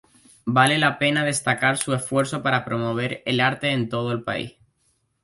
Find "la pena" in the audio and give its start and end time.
0.79-1.23